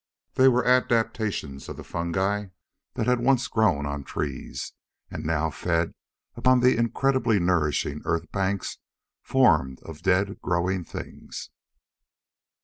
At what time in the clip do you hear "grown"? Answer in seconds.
3.51-3.85